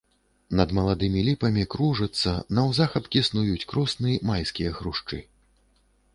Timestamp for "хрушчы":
4.81-5.23